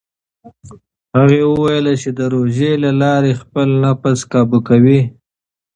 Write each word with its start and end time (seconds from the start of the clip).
هغه 1.17 1.39
وویل 1.51 1.85
چې 2.01 2.09
د 2.17 2.19
روژې 2.33 2.71
له 2.83 2.91
لارې 3.01 3.39
خپل 3.41 3.67
نفس 3.83 4.19
کابو 4.31 4.59
کوي. 4.69 4.99